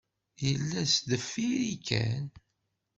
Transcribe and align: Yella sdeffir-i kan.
Yella 0.45 0.81
sdeffir-i 0.93 1.71
kan. 1.87 2.25